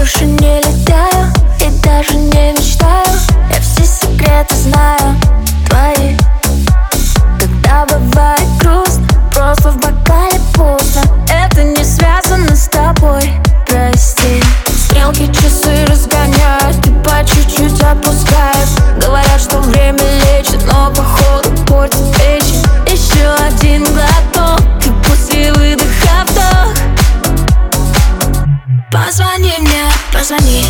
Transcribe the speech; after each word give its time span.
больше 0.00 0.24
не 0.24 0.60
летаю 0.60 1.30
И 1.60 1.68
даже 1.82 2.14
не 2.14 2.52
мечтаю. 2.52 3.04
Я 3.52 3.60
все 3.60 3.84
секреты 3.84 4.54
знаю 4.54 5.14
Твои. 5.68 6.16
Когда 7.38 7.84
бывает 7.84 8.48
грустно 8.58 9.06
Просто 9.30 9.72
в 9.72 9.76
бокале 9.76 10.40
пусто 10.54 11.00
Это 11.28 11.62
не 11.64 11.84
связано 11.84 12.56
с 12.56 12.68
тобой 12.68 13.30
Прости. 13.66 14.42
Стрелки 14.68 15.26
часы 15.34 15.84
разгоняют 15.86 16.78
И 16.86 16.90
по 17.04 17.22
чуть-чуть 17.22 17.82
отпускают 17.82 18.70
Говорят, 19.02 19.38
что 19.38 19.58
время 19.60 20.00
лечит 20.24 20.64
Но 20.64 20.90
походу 20.94 21.50
портит 21.66 22.10
печень 22.16 22.64
Еще 22.86 23.28
один 23.46 23.84
глоток 23.84 24.62
И 24.86 24.90
после 25.06 25.52
выдоха 25.52 26.24
вдох. 26.26 26.74
Позвони 28.90 29.52
мне, 29.60 29.69
Позвони 30.12 30.64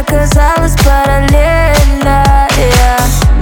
оказалось, 0.00 0.72
параллельная 0.82 2.48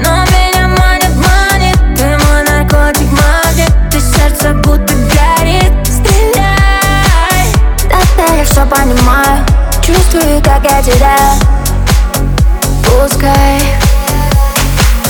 Но 0.02 0.24
меня 0.24 0.68
манит, 0.68 1.14
манит, 1.14 1.78
ты 1.96 2.18
мой 2.26 2.42
наркотик, 2.42 3.10
магнит 3.12 3.72
Ты 3.90 4.00
сердце 4.00 4.54
будто 4.54 4.92
горит, 4.94 5.72
стреляй. 5.86 7.46
Теперь 7.82 8.38
я 8.38 8.44
все 8.44 8.66
понимаю, 8.66 9.44
чувствую, 9.82 10.42
как 10.42 10.64
я 10.64 10.82
теряю 10.82 11.34
Пускай 12.84 13.60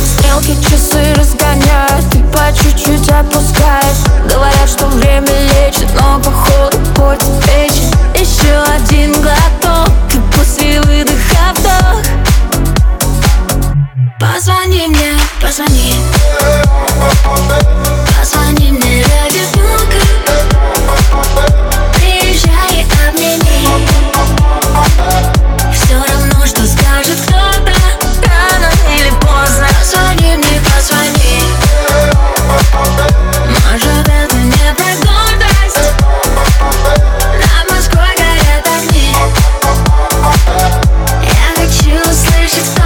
Стрелки 0.04 0.54
часы 0.62 1.14
разгоняют 1.14 2.14
И 2.14 2.22
по 2.24 2.52
чуть-чуть 2.52 3.08
отпускают 3.08 3.96
Говорят, 4.28 4.68
что 4.68 4.86
время 4.86 5.28
лечит 5.54 5.88
Но 5.98 6.18
походу 6.18 6.78
портит 6.94 7.28
печень 7.44 7.92
Еще 8.14 8.54
один 8.76 9.12
глоток 9.22 9.37
позвони. 15.48 15.94
Позвони 18.20 18.72
мне 18.72 19.02
ради 19.02 19.44
бога 19.54 20.02
Приезжай 21.94 22.80
и 22.80 23.08
обними. 23.08 23.66
Все 25.72 25.94
равно, 25.94 26.46
что 26.46 26.66
скажет 26.66 27.18
кто-то 27.26 27.72
Рано 28.26 28.70
или 28.94 29.10
поздно. 29.20 29.66
Позвони 29.80 30.36
мне, 30.36 30.60
позвони. 30.60 31.42
Может 33.48 34.06
это 34.06 34.36
не 34.36 34.74
про 34.74 34.92
гордость? 35.06 35.92
На 37.40 37.74
Москвой 37.74 38.14
горят 38.18 38.66
огни. 38.76 39.16
Я 41.22 41.48
хочу 41.56 41.98
услышать, 42.10 42.68
кто 42.74 42.84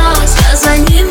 позвонил 0.52 1.01